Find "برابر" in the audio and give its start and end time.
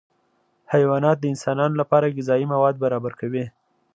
2.83-3.13